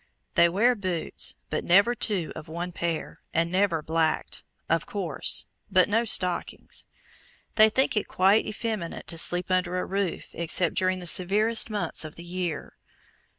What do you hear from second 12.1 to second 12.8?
the year.